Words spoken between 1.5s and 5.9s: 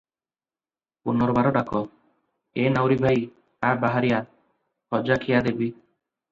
ଡାକ "ଏ ନାଉରି ଭାଇ, ଆ ବାହାରି ଆ, ଖଜାଖିଆ ଦେବି।"